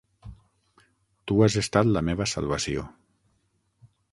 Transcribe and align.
Tu 1.31 1.37
has 1.45 1.57
estat 1.63 1.91
la 1.91 2.03
meva 2.09 2.29
salvació. 2.35 2.89